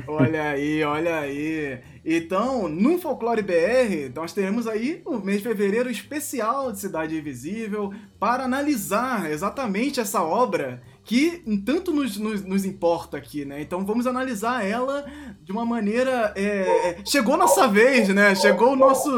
Olha 0.07 0.43
aí, 0.51 0.81
olha 0.81 1.19
aí. 1.19 1.79
Então, 2.05 2.69
no 2.69 2.97
Folclore 2.99 3.41
BR, 3.41 4.13
nós 4.15 4.31
teremos 4.31 4.65
aí 4.65 5.01
o 5.05 5.17
mês 5.17 5.39
de 5.39 5.49
fevereiro 5.49 5.89
especial 5.89 6.71
de 6.71 6.79
Cidade 6.79 7.17
Invisível 7.17 7.93
para 8.17 8.45
analisar 8.45 9.29
exatamente 9.29 9.99
essa 9.99 10.23
obra 10.23 10.81
que 11.07 11.41
tanto 11.65 11.93
nos, 11.93 12.17
nos, 12.17 12.43
nos, 12.43 12.65
importa 12.65 13.15
aqui, 13.15 13.45
né? 13.45 13.61
Então 13.61 13.85
vamos 13.85 14.05
analisar 14.05 14.65
ela 14.65 15.05
de 15.41 15.53
uma 15.53 15.65
maneira. 15.65 16.33
É, 16.35 16.89
é 16.89 16.97
chegou 17.05 17.37
nossa 17.37 17.65
vez, 17.65 18.09
né? 18.09 18.35
Chegou 18.35 18.73
o 18.73 18.75
nosso, 18.75 19.09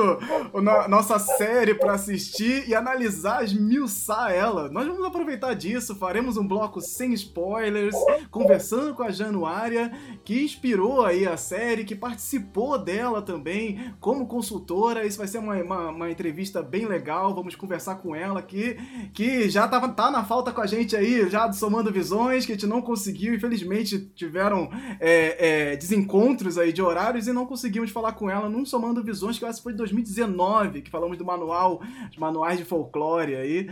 o 0.54 0.62
no, 0.62 0.88
nossa 0.88 1.18
série 1.18 1.74
para 1.74 1.94
assistir 1.94 2.70
e 2.70 2.76
analisar, 2.76 3.44
esmiuçar 3.44 4.32
ela. 4.32 4.70
Nós 4.70 4.86
vamos 4.86 5.04
aproveitar 5.04 5.56
disso, 5.56 5.96
faremos 5.96 6.38
um 6.38 6.48
bloco 6.48 6.80
sem 6.80 7.12
spoilers, 7.14 7.96
conversando 8.30 8.94
com 8.94 9.02
a 9.02 9.10
Januária, 9.10 9.92
que 10.24 10.44
inspirou 10.44 11.04
aí 11.04 11.26
a 11.26 11.38
série, 11.38 11.86
que 11.86 11.96
participou 11.96 12.78
dela 12.78 13.20
também 13.20 13.96
como 14.00 14.28
consultora. 14.28 15.08
Isso 15.08 15.18
vai 15.18 15.28
ser 15.28 15.40
uma, 15.40 15.56
uma, 15.56 15.90
uma 15.90 16.12
entrevista 16.12 16.62
bem 16.62 16.86
legal. 16.86 17.34
Vamos 17.34 17.56
conversar 17.56 17.96
com 17.96 18.16
ela, 18.16 18.44
que, 18.44 18.78
que 19.12 19.50
já 19.50 19.68
tava, 19.68 19.90
tá 19.90 20.12
na 20.12 20.24
falta 20.24 20.52
com 20.52 20.62
a 20.62 20.68
gente 20.68 20.96
aí, 20.96 21.28
já 21.28 21.52
somando 21.52 21.79
somando 21.80 21.92
visões 21.92 22.46
que 22.46 22.52
a 22.52 22.56
gente 22.56 22.68
não 22.68 22.82
conseguiu, 22.82 23.34
infelizmente 23.34 24.00
tiveram 24.14 24.70
é, 25.00 25.72
é, 25.72 25.76
desencontros 25.78 26.58
aí 26.58 26.74
de 26.74 26.82
horários 26.82 27.28
e 27.28 27.34
não 27.34 27.46
conseguimos 27.46 27.90
falar 27.90 28.14
com 28.14 28.30
ela 28.30 28.50
num 28.50 28.66
Somando 28.66 29.04
Visões, 29.04 29.40
que 29.40 29.46
essa 29.46 29.62
foi 29.62 29.72
de 29.72 29.78
2019, 29.78 30.82
que 30.82 30.92
falamos 30.92 31.18
do 31.18 31.26
manual, 31.26 31.82
os 32.12 32.18
manuais 32.18 32.60
de 32.60 32.66
folclore 32.66 33.36
aí. 33.36 33.68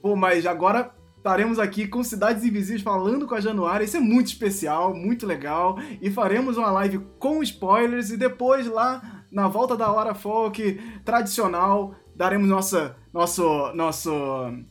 Pô, 0.00 0.16
mas 0.16 0.46
agora 0.46 0.94
estaremos 1.16 1.58
aqui 1.58 1.86
com 1.86 2.02
Cidades 2.02 2.44
Invisíveis 2.44 2.82
falando 2.82 3.26
com 3.26 3.34
a 3.34 3.40
Januária. 3.40 3.84
Isso 3.84 3.98
é 3.98 4.00
muito 4.00 4.28
especial, 4.28 4.94
muito 4.94 5.26
legal. 5.26 5.78
E 6.00 6.10
faremos 6.10 6.56
uma 6.56 6.70
live 6.70 7.00
com 7.18 7.42
spoilers 7.42 8.10
e 8.10 8.16
depois 8.16 8.66
lá 8.66 9.24
na 9.30 9.48
volta 9.48 9.76
da 9.76 9.92
hora 9.92 10.14
folk 10.14 10.80
tradicional 11.04 11.94
daremos 12.16 12.48
nossa 12.48 12.96
nosso 13.12 13.72
nosso 13.74 14.10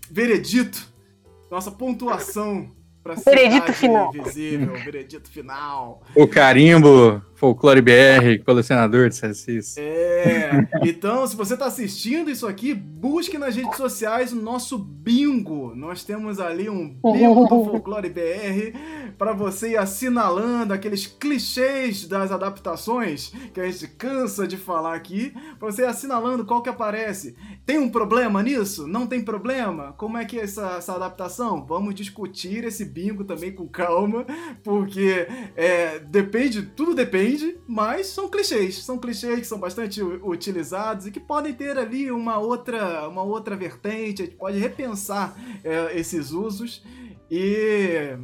veredito, 0.09 0.91
nossa 1.51 1.71
pontuação 1.71 2.78
Pra 3.03 3.15
veredito 3.15 3.73
final. 3.73 4.11
Invisível, 4.15 4.73
veredito 4.83 5.29
final. 5.29 6.01
O 6.15 6.27
carimbo 6.27 7.21
Folclore 7.39 7.81
BR, 7.81 8.43
colecionador 8.45 9.07
de 9.07 9.21
CSIs. 9.21 9.77
É. 9.77 10.67
Então, 10.83 11.25
se 11.25 11.37
você 11.37 11.53
está 11.53 11.67
assistindo 11.67 12.29
isso 12.29 12.45
aqui, 12.45 12.73
busque 12.73 13.37
nas 13.37 13.55
redes 13.55 13.77
sociais 13.77 14.33
o 14.33 14.35
nosso 14.35 14.77
bingo. 14.77 15.73
Nós 15.73 16.03
temos 16.03 16.37
ali 16.37 16.69
um 16.69 16.89
bingo 17.01 17.47
do 17.47 17.63
Folclore 17.63 18.09
BR 18.09 18.77
para 19.17 19.31
você 19.31 19.71
ir 19.71 19.77
assinalando 19.77 20.73
aqueles 20.73 21.07
clichês 21.07 22.05
das 22.05 22.31
adaptações 22.31 23.31
que 23.53 23.61
a 23.61 23.69
gente 23.69 23.87
cansa 23.87 24.45
de 24.45 24.57
falar 24.57 24.95
aqui, 24.95 25.33
para 25.57 25.71
você 25.71 25.83
ir 25.83 25.85
assinalando 25.85 26.45
qual 26.45 26.61
que 26.61 26.69
aparece. 26.69 27.35
Tem 27.65 27.79
um 27.79 27.89
problema 27.89 28.43
nisso? 28.43 28.85
Não 28.85 29.07
tem 29.07 29.21
problema? 29.21 29.93
Como 29.97 30.17
é 30.17 30.25
que 30.25 30.39
é 30.39 30.43
essa, 30.43 30.75
essa 30.77 30.93
adaptação? 30.93 31.65
Vamos 31.65 31.95
discutir 31.95 32.65
esse 32.65 32.83
bingo 32.83 33.23
também 33.23 33.51
com 33.51 33.67
calma, 33.67 34.25
porque 34.63 35.27
é, 35.55 35.99
depende, 35.99 36.61
tudo 36.61 36.93
depende, 36.93 37.28
mas 37.67 38.07
são 38.07 38.29
clichês, 38.29 38.83
são 38.83 38.97
clichês 38.97 39.39
que 39.39 39.47
são 39.47 39.59
bastante 39.59 40.01
utilizados 40.01 41.07
e 41.07 41.11
que 41.11 41.19
podem 41.19 41.53
ter 41.53 41.77
ali 41.77 42.11
uma 42.11 42.37
outra, 42.37 43.07
uma 43.07 43.23
outra 43.23 43.55
vertente, 43.55 44.21
a 44.21 44.25
gente 44.25 44.37
pode 44.37 44.57
repensar 44.57 45.35
é, 45.63 45.97
esses 45.97 46.31
usos 46.31 46.83
e 47.29 48.17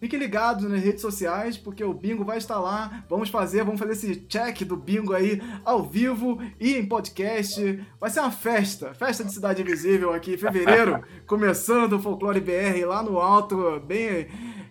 Fiquem 0.00 0.18
ligados 0.18 0.68
nas 0.68 0.80
redes 0.80 1.00
sociais, 1.00 1.56
porque 1.56 1.82
o 1.82 1.92
bingo 1.92 2.24
vai 2.24 2.38
estar 2.38 2.60
lá. 2.60 3.04
Vamos 3.08 3.30
fazer, 3.30 3.64
vamos 3.64 3.80
fazer 3.80 3.92
esse 3.92 4.14
check 4.28 4.62
do 4.62 4.76
bingo 4.76 5.12
aí 5.12 5.42
ao 5.64 5.82
vivo 5.82 6.40
e 6.60 6.76
em 6.76 6.86
podcast. 6.86 7.84
Vai 8.00 8.08
ser 8.08 8.20
uma 8.20 8.30
festa, 8.30 8.94
festa 8.94 9.24
de 9.24 9.32
Cidade 9.32 9.60
Invisível 9.60 10.12
aqui 10.12 10.34
em 10.34 10.38
fevereiro, 10.38 11.02
começando 11.26 11.94
o 11.94 11.98
Folclore 11.98 12.40
BR 12.40 12.86
lá 12.86 13.02
no 13.02 13.18
alto, 13.18 13.80
bem 13.80 14.28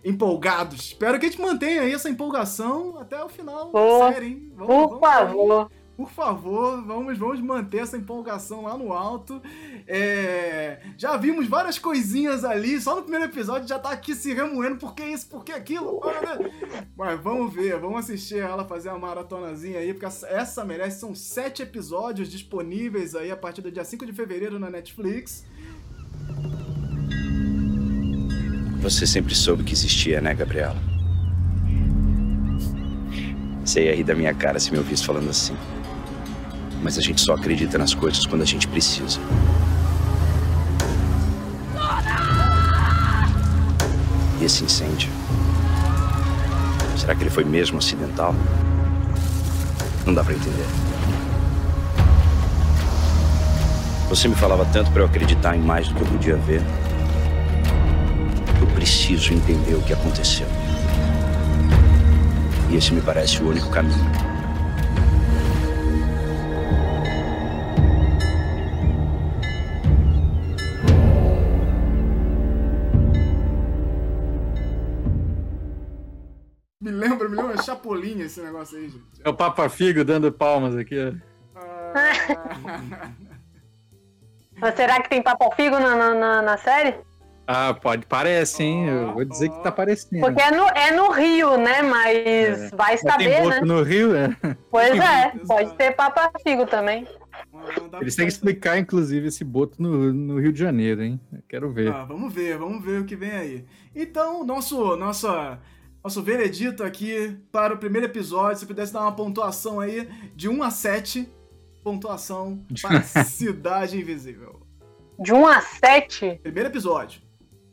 empolgados. 0.08 0.86
Espero 0.86 1.20
que 1.20 1.26
a 1.26 1.30
gente 1.30 1.42
mantenha 1.42 1.82
aí 1.82 1.94
essa 1.94 2.10
empolgação 2.10 2.98
até 2.98 3.22
o 3.22 3.28
final 3.28 3.72
da 3.72 4.14
série, 4.14 4.28
hein? 4.28 4.52
Vamos, 4.56 4.76
por 4.76 5.00
vamos 5.00 5.00
favor. 5.00 5.72
Por 5.98 6.12
favor, 6.12 6.86
vamos, 6.86 7.18
vamos 7.18 7.42
manter 7.42 7.80
essa 7.80 7.98
empolgação 7.98 8.62
lá 8.62 8.78
no 8.78 8.94
alto. 8.94 9.42
É, 9.88 10.80
já 10.96 11.18
vimos 11.18 11.48
várias 11.48 11.80
coisinhas 11.80 12.46
ali, 12.46 12.80
só 12.80 12.96
no 12.96 13.02
primeiro 13.02 13.26
episódio 13.26 13.68
já 13.68 13.80
tá 13.80 13.90
aqui 13.90 14.14
se 14.14 14.32
remoendo, 14.32 14.78
por 14.78 14.94
que 14.94 15.04
isso, 15.04 15.28
por 15.28 15.44
que 15.44 15.52
aquilo? 15.52 16.00
Mas 16.96 17.20
vamos 17.20 17.52
ver, 17.52 17.80
vamos 17.80 18.02
assistir 18.02 18.38
ela 18.38 18.64
fazer 18.64 18.90
a 18.90 18.98
maratonazinha 18.98 19.80
aí, 19.80 19.92
porque 19.92 20.06
essa 20.06 20.64
merece, 20.64 21.00
são 21.00 21.16
sete 21.16 21.64
episódios 21.64 22.30
disponíveis 22.30 23.16
aí 23.16 23.32
a 23.32 23.38
partir 23.38 23.64
do 23.64 23.72
dia 23.72 23.84
5 23.84 24.06
de 24.06 24.14
fevereiro 24.14 24.60
na 24.60 24.70
Netflix. 24.70 25.46
Você 28.90 29.06
sempre 29.06 29.36
soube 29.36 29.66
que 29.66 29.74
existia, 29.74 30.22
né, 30.22 30.34
Gabriela? 30.34 30.78
Você 33.62 33.84
ia 33.84 33.94
rir 33.94 34.06
da 34.06 34.16
minha 34.16 34.34
cara 34.34 34.62
se 34.62 34.72
me 34.72 34.78
ouvisse 34.78 35.04
falando 35.04 35.30
assim. 35.30 35.58
Mas 36.82 36.98
a 36.98 37.02
gente 37.02 37.20
só 37.20 37.34
acredita 37.34 37.78
nas 37.78 37.94
coisas 37.94 38.26
quando 38.26 38.44
a 38.44 38.46
gente 38.46 38.66
precisa. 38.66 39.20
E 44.40 44.46
esse 44.46 44.64
incêndio? 44.64 45.10
Será 46.98 47.14
que 47.14 47.24
ele 47.24 47.30
foi 47.30 47.44
mesmo 47.44 47.80
acidental? 47.80 48.34
Não 50.06 50.14
dá 50.14 50.24
pra 50.24 50.34
entender. 50.34 50.66
Você 54.08 54.30
me 54.30 54.36
falava 54.36 54.66
tanto 54.72 54.90
para 54.92 55.02
eu 55.02 55.06
acreditar 55.08 55.58
em 55.58 55.62
mais 55.62 55.90
do 55.90 55.96
que 55.96 56.02
eu 56.04 56.08
podia 56.08 56.38
ver. 56.38 56.62
Eu 58.88 58.90
preciso 58.90 59.34
entender 59.34 59.76
o 59.76 59.82
que 59.84 59.92
aconteceu. 59.92 60.48
E 62.72 62.78
esse 62.78 62.94
me 62.94 63.02
parece 63.02 63.44
o 63.44 63.50
único 63.50 63.70
caminho. 63.70 64.00
Me 76.80 76.92
lembra, 76.92 77.28
me 77.28 77.36
lembra 77.36 77.62
Chapolin 77.62 78.20
esse 78.22 78.40
negócio 78.42 78.78
aí, 78.78 78.90
gente. 78.90 79.04
É 79.24 79.30
o 79.30 79.34
Papa 79.34 79.68
Figo 79.68 80.04
dando 80.06 80.32
palmas 80.32 80.76
aqui. 80.76 80.96
Ah, 81.56 81.94
Mas 84.60 84.76
será 84.76 85.02
que 85.02 85.10
tem 85.10 85.22
papo 85.22 85.54
figo 85.56 85.78
na, 85.80 86.16
na- 86.16 86.42
na 86.42 86.58
série? 86.58 86.96
Ah, 87.48 87.74
pode, 87.74 88.06
parece, 88.06 88.62
hein? 88.62 88.90
Eu 88.90 89.14
vou 89.14 89.24
dizer 89.24 89.50
que 89.50 89.64
tá 89.64 89.72
parecendo. 89.72 90.20
Porque 90.20 90.42
é 90.42 90.52
no, 90.52 90.68
é 90.68 90.92
no 90.92 91.10
Rio, 91.12 91.58
né? 91.58 91.82
Mas 91.82 92.70
vai 92.72 92.98
Já 92.98 93.04
tem 93.18 93.30
saber, 93.30 93.42
boto 93.42 93.50
né? 93.50 93.62
no 93.62 93.84
Rio, 93.84 94.14
é. 94.14 94.36
Pois 94.70 94.92
é, 95.00 95.32
pode 95.48 95.74
ter 95.76 95.96
papo 95.96 96.38
figo 96.44 96.66
também. 96.66 97.08
Eles 98.02 98.18
têm 98.18 98.26
que 98.26 98.34
explicar, 98.34 98.78
inclusive, 98.78 99.28
esse 99.28 99.46
boto 99.46 99.82
no, 99.82 100.12
no 100.12 100.40
Rio 100.40 100.52
de 100.52 100.60
Janeiro, 100.60 101.02
hein? 101.02 101.22
Eu 101.32 101.42
quero 101.48 101.72
ver. 101.72 101.94
Ah, 101.94 102.04
vamos 102.04 102.34
ver, 102.34 102.58
vamos 102.58 102.84
ver 102.84 103.02
o 103.02 103.06
que 103.06 103.16
vem 103.16 103.32
aí. 103.32 103.66
Então, 103.96 104.44
nosso, 104.44 104.98
nossa, 104.98 105.58
nosso 106.04 106.22
veredito 106.22 106.84
aqui 106.84 107.38
para 107.50 107.74
o 107.74 107.78
primeiro 107.78 108.08
episódio, 108.08 108.60
se 108.60 108.66
pudesse 108.66 108.92
dar 108.92 109.02
uma 109.02 109.16
pontuação 109.16 109.80
aí 109.80 110.10
de 110.36 110.50
1 110.50 110.64
a 110.64 110.70
7, 110.70 111.30
pontuação 111.82 112.62
para 112.82 113.02
Cidade 113.04 113.98
Invisível. 113.98 114.60
De 115.18 115.34
1 115.34 115.48
a 115.48 115.62
7. 115.62 116.40
Primeiro 116.44 116.70
episódio. 116.70 117.27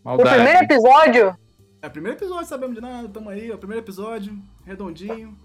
O 0.05 0.09
Maldade. 0.09 0.35
primeiro 0.37 0.65
episódio, 0.65 1.37
É, 1.83 1.89
primeiro 1.89 2.17
episódio, 2.19 2.47
sabemos 2.47 2.75
de 2.75 2.81
nada, 2.81 3.09
tamo 3.09 3.29
aí, 3.31 3.51
ó, 3.53 3.57
primeiro 3.57 3.83
episódio, 3.85 4.37
redondinho. 4.67 5.37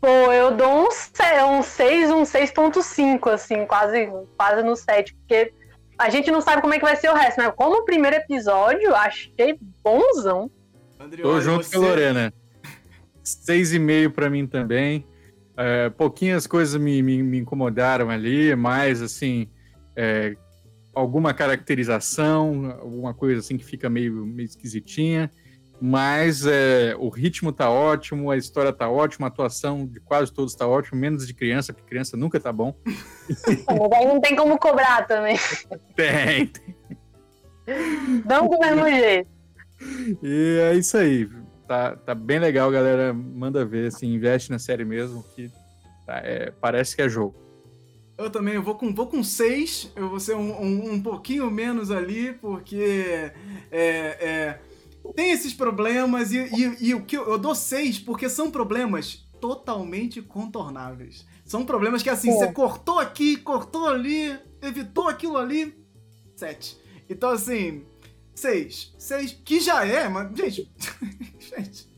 pô, 0.00 0.32
eu 0.32 0.56
dou 0.56 0.86
um, 0.86 0.90
se- 0.90 1.44
um 1.44 1.62
6, 1.62 2.10
um 2.10 2.22
6.5, 2.24 3.28
assim, 3.30 3.66
quase, 3.66 4.08
quase 4.36 4.62
no 4.62 4.74
7. 4.74 5.14
Porque 5.14 5.52
a 5.98 6.08
gente 6.08 6.30
não 6.30 6.40
sabe 6.40 6.62
como 6.62 6.72
é 6.74 6.78
que 6.78 6.84
vai 6.84 6.96
ser 6.96 7.10
o 7.10 7.14
resto, 7.14 7.38
né? 7.40 7.50
Como 7.50 7.76
o 7.80 7.84
primeiro 7.84 8.16
episódio, 8.16 8.94
achei 8.94 9.58
bonzão. 9.84 10.50
André, 10.98 11.22
Tô 11.22 11.40
junto 11.40 11.64
você- 11.64 11.76
com 11.76 11.84
a 11.84 11.88
Lorena. 11.88 12.32
Seis 13.22 13.72
e 13.72 13.78
meio 13.78 14.10
pra 14.10 14.30
mim 14.30 14.46
também. 14.46 15.06
É, 15.56 15.90
pouquinhas 15.90 16.46
coisas 16.46 16.80
me, 16.80 17.02
me, 17.02 17.22
me 17.22 17.38
incomodaram 17.38 18.08
ali, 18.10 18.54
mas 18.56 19.02
assim, 19.02 19.46
é, 19.94 20.34
alguma 20.94 21.32
caracterização, 21.32 22.76
alguma 22.80 23.14
coisa 23.14 23.40
assim 23.40 23.56
que 23.56 23.64
fica 23.64 23.88
meio, 23.88 24.24
meio 24.26 24.46
esquisitinha. 24.46 25.30
Mas 25.82 26.44
é, 26.44 26.94
o 26.98 27.08
ritmo 27.08 27.52
tá 27.52 27.70
ótimo, 27.70 28.30
a 28.30 28.36
história 28.36 28.70
tá 28.70 28.90
ótima, 28.90 29.26
a 29.26 29.28
atuação 29.28 29.86
de 29.86 29.98
quase 29.98 30.30
todos 30.30 30.54
tá 30.54 30.66
ótima, 30.68 31.00
menos 31.00 31.26
de 31.26 31.32
criança, 31.32 31.72
porque 31.72 31.88
criança 31.88 32.18
nunca 32.18 32.38
tá 32.38 32.52
bom. 32.52 32.74
Aí 33.96 34.06
não 34.06 34.20
tem 34.20 34.36
como 34.36 34.58
cobrar 34.58 35.06
também. 35.06 35.38
Tem, 35.96 36.52
Não 38.26 38.46
do 38.46 38.58
mesmo 38.58 38.86
jeito. 38.90 39.30
E 40.22 40.58
é 40.60 40.74
isso 40.74 40.98
aí. 40.98 41.28
Tá, 41.66 41.96
tá 41.96 42.14
bem 42.14 42.38
legal, 42.38 42.70
galera. 42.70 43.14
Manda 43.14 43.64
ver, 43.64 43.86
assim, 43.86 44.12
investe 44.12 44.50
na 44.50 44.58
série 44.58 44.84
mesmo, 44.84 45.24
que 45.34 45.50
tá, 46.04 46.18
é, 46.18 46.50
parece 46.60 46.94
que 46.94 47.00
é 47.00 47.08
jogo. 47.08 47.49
Eu 48.20 48.30
também 48.30 48.54
eu 48.54 48.62
vou 48.62 48.74
com 48.74 48.94
vou 48.94 49.06
com 49.06 49.24
6, 49.24 49.92
eu 49.96 50.10
vou 50.10 50.20
ser 50.20 50.36
um, 50.36 50.52
um, 50.62 50.92
um 50.92 51.02
pouquinho 51.02 51.50
menos 51.50 51.90
ali, 51.90 52.34
porque 52.34 53.32
é, 53.70 54.18
é, 54.20 54.60
tem 55.14 55.30
esses 55.30 55.54
problemas 55.54 56.30
e, 56.30 56.38
e, 56.38 56.88
e 56.88 56.94
o 56.94 57.02
que 57.02 57.16
eu, 57.16 57.26
eu 57.30 57.38
dou 57.38 57.54
6 57.54 57.98
porque 58.00 58.28
são 58.28 58.50
problemas 58.50 59.26
totalmente 59.40 60.20
contornáveis. 60.20 61.26
São 61.46 61.64
problemas 61.64 62.02
que 62.02 62.10
assim, 62.10 62.30
É. 62.30 62.34
você 62.34 62.52
cortou 62.52 62.98
aqui, 62.98 63.38
cortou 63.38 63.88
ali, 63.88 64.38
evitou 64.60 65.08
aquilo 65.08 65.38
ali, 65.38 65.74
7. 66.36 66.78
Então 67.08 67.30
assim, 67.30 67.86
6. 68.34 68.94
6, 68.98 69.38
que 69.42 69.60
já 69.60 69.84
é, 69.86 70.08
mas, 70.10 70.36
gente, 70.36 70.70
gente, 71.40 71.88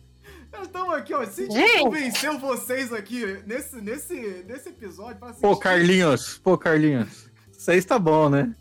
estamos 0.62 0.94
aqui, 0.94 1.12
ó, 1.14 1.25
se 1.25 1.42
a 1.44 1.46
gente 1.51 1.79
convenceu 1.83 2.38
vocês 2.38 2.92
aqui 2.92 3.25
nesse, 3.46 3.81
nesse, 3.81 4.44
nesse 4.46 4.68
episódio 4.70 5.16
pra 5.18 5.29
assistir, 5.29 5.42
Pô, 5.46 5.57
Carlinhos, 5.57 6.38
pô, 6.38 6.57
Carlinhos. 6.59 7.31
Seis 7.53 7.85
tá 7.85 7.98
bom, 7.98 8.29
né? 8.29 8.55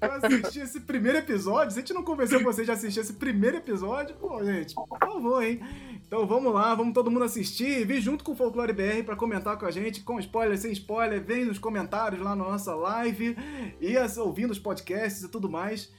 pra 0.00 0.16
assistir 0.16 0.60
esse 0.62 0.80
primeiro 0.80 1.18
episódio, 1.18 1.70
se 1.72 1.78
a 1.78 1.82
gente 1.82 1.94
não 1.94 2.02
convenceu 2.02 2.42
vocês 2.42 2.66
de 2.66 2.72
assistir 2.72 2.98
esse 3.00 3.12
primeiro 3.12 3.58
episódio, 3.58 4.16
pô, 4.16 4.42
gente, 4.44 4.74
por 4.74 4.98
favor, 4.98 5.42
hein? 5.42 5.60
Então 6.04 6.26
vamos 6.26 6.52
lá, 6.52 6.74
vamos 6.74 6.92
todo 6.92 7.10
mundo 7.10 7.24
assistir, 7.24 7.86
vir 7.86 8.00
junto 8.00 8.24
com 8.24 8.32
o 8.32 8.36
Folclore 8.36 8.72
BR 8.72 9.04
pra 9.06 9.14
comentar 9.14 9.56
com 9.56 9.64
a 9.64 9.70
gente, 9.70 10.02
com 10.02 10.18
spoiler, 10.18 10.58
sem 10.58 10.72
spoiler, 10.72 11.22
vem 11.22 11.44
nos 11.44 11.58
comentários 11.58 12.20
lá 12.20 12.34
na 12.34 12.44
nossa 12.44 12.74
live 12.74 13.36
e 13.80 13.96
as- 13.96 14.18
ouvindo 14.18 14.50
os 14.50 14.58
podcasts 14.58 15.22
e 15.22 15.28
tudo 15.28 15.48
mais. 15.48 15.92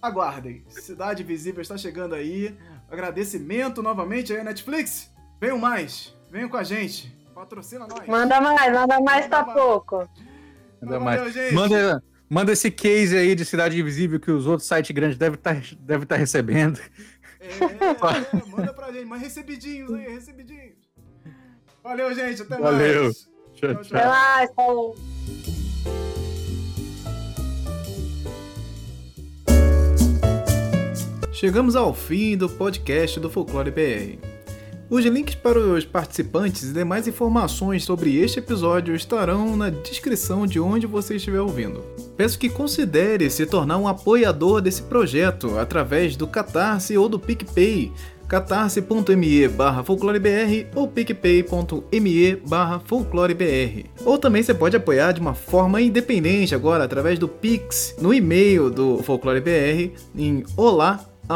Aguardem, 0.00 0.64
Cidade 0.68 1.22
Visível 1.22 1.60
está 1.62 1.76
chegando 1.76 2.14
aí. 2.14 2.56
Agradecimento 2.92 3.82
novamente 3.82 4.34
aí 4.34 4.44
Netflix. 4.44 5.10
Venham 5.40 5.56
mais, 5.56 6.14
venham 6.30 6.46
com 6.46 6.58
a 6.58 6.62
gente. 6.62 7.10
Patrocina 7.34 7.86
nós. 7.86 8.06
Manda 8.06 8.38
mais, 8.38 8.70
manda 8.70 9.00
mais, 9.00 9.26
tá 9.26 9.40
Manda 9.40 9.54
mais. 9.54 9.66
pouco. 9.66 9.96
Manda 10.82 10.98
Valeu, 10.98 11.22
mais. 11.22 11.32
gente. 11.32 11.54
Manda, 11.54 12.04
manda 12.28 12.52
esse 12.52 12.70
case 12.70 13.16
aí 13.16 13.34
de 13.34 13.46
Cidade 13.46 13.80
Invisível 13.80 14.20
que 14.20 14.30
os 14.30 14.46
outros 14.46 14.68
sites 14.68 14.90
grandes 14.90 15.16
devem 15.16 15.38
estar 15.38 15.56
deve 15.80 16.04
tá 16.04 16.16
recebendo. 16.16 16.78
É, 17.40 17.46
é, 17.46 18.46
manda 18.46 18.74
pra 18.74 18.92
gente, 18.92 19.06
mas 19.06 19.22
recebidinhos 19.22 19.94
aí, 19.94 20.12
recebidinhos. 20.12 20.76
Valeu, 21.82 22.14
gente, 22.14 22.42
até 22.42 22.58
Valeu. 22.58 23.04
mais. 23.04 23.28
Tchau, 23.54 23.74
Tchau, 23.74 23.82
tchau. 23.84 23.98
Até 23.98 24.06
mais, 24.06 24.54
falou. 24.54 24.94
Chegamos 31.42 31.74
ao 31.74 31.92
fim 31.92 32.36
do 32.36 32.48
podcast 32.48 33.18
do 33.18 33.28
Folclore 33.28 33.72
BR. 33.72 34.24
Os 34.88 35.04
links 35.04 35.34
para 35.34 35.58
os 35.58 35.84
participantes 35.84 36.70
e 36.70 36.72
demais 36.72 37.08
informações 37.08 37.82
sobre 37.82 38.16
este 38.16 38.38
episódio 38.38 38.94
estarão 38.94 39.56
na 39.56 39.68
descrição 39.68 40.46
de 40.46 40.60
onde 40.60 40.86
você 40.86 41.16
estiver 41.16 41.40
ouvindo. 41.40 41.82
Peço 42.16 42.38
que 42.38 42.48
considere 42.48 43.28
se 43.28 43.44
tornar 43.44 43.76
um 43.78 43.88
apoiador 43.88 44.60
desse 44.60 44.82
projeto 44.82 45.58
através 45.58 46.14
do 46.14 46.28
Catarse 46.28 46.96
ou 46.96 47.08
do 47.08 47.18
PicPay, 47.18 47.90
catarse.me 48.28 49.48
barra 49.48 49.82
folclorebr 49.82 50.68
ou 50.76 50.86
picpay.me 50.86 52.36
barra 52.36 52.78
folclorebr. 52.78 53.86
Ou 54.04 54.16
também 54.16 54.44
você 54.44 54.54
pode 54.54 54.76
apoiar 54.76 55.10
de 55.10 55.20
uma 55.20 55.34
forma 55.34 55.82
independente 55.82 56.54
agora 56.54 56.84
através 56.84 57.18
do 57.18 57.26
Pix 57.26 57.96
no 58.00 58.14
e-mail 58.14 58.70
do 58.70 59.02
FolcloreBR 59.02 59.92
em 60.16 60.44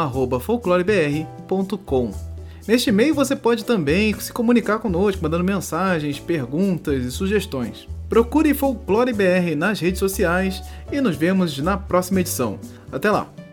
olá@folclorebr.com. 0.05 2.27
Neste 2.67 2.89
e-mail 2.89 3.15
você 3.15 3.35
pode 3.35 3.63
também 3.63 4.13
se 4.19 4.33
comunicar 4.33 4.79
conosco, 4.79 5.23
mandando 5.23 5.43
mensagens, 5.43 6.19
perguntas 6.19 7.05
e 7.05 7.11
sugestões. 7.11 7.87
Procure 8.09 8.53
Folclore 8.53 9.13
BR 9.13 9.55
nas 9.55 9.79
redes 9.79 9.99
sociais 9.99 10.61
e 10.91 10.99
nos 10.99 11.15
vemos 11.15 11.57
na 11.59 11.77
próxima 11.77 12.19
edição. 12.19 12.59
Até 12.91 13.09
lá! 13.09 13.46